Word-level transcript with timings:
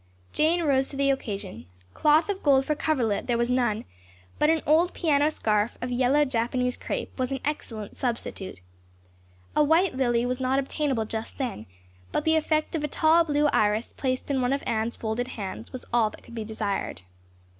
Jane 0.33 0.63
rose 0.63 0.89
to 0.89 0.95
the 0.95 1.11
occasion. 1.11 1.67
Cloth 1.93 2.27
of 2.27 2.41
gold 2.41 2.65
for 2.65 2.73
coverlet 2.73 3.27
there 3.27 3.37
was 3.37 3.51
none, 3.51 3.85
but 4.39 4.49
an 4.49 4.63
old 4.65 4.95
piano 4.95 5.29
scarf 5.29 5.77
of 5.79 5.91
yellow 5.91 6.25
Japanese 6.25 6.75
crepe 6.75 7.15
was 7.19 7.31
an 7.31 7.39
excellent 7.45 7.95
substitute. 7.95 8.61
A 9.55 9.63
white 9.63 9.93
lily 9.95 10.25
was 10.25 10.41
not 10.41 10.57
obtainable 10.57 11.05
just 11.05 11.37
then, 11.37 11.67
but 12.11 12.23
the 12.25 12.35
effect 12.35 12.73
of 12.73 12.83
a 12.83 12.87
tall 12.87 13.23
blue 13.23 13.45
iris 13.49 13.93
placed 13.93 14.31
in 14.31 14.41
one 14.41 14.53
of 14.53 14.63
Anne's 14.65 14.95
folded 14.95 15.27
hands 15.27 15.71
was 15.71 15.85
all 15.93 16.09
that 16.09 16.23
could 16.23 16.33
be 16.33 16.43
desired. 16.45 17.03